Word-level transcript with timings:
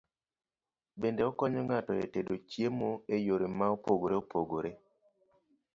Bende 0.99 1.21
okonyo 1.29 1.59
ng'ato 1.65 1.91
e 2.03 2.05
tedo 2.13 2.33
chiemo 2.49 2.89
e 3.15 3.17
yore 3.25 3.47
ma 3.57 3.65
opogore 3.75 4.15
opogore. 4.21 4.71